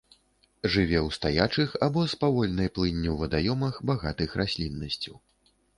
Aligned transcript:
Жыве 0.75 0.97
ў 1.07 1.09
стаячых 1.17 1.75
або 1.89 2.07
з 2.15 2.19
павольнай 2.23 2.73
плынню 2.79 3.13
вадаёмах, 3.21 3.73
багатых 3.93 4.29
расліннасцю. 4.45 5.13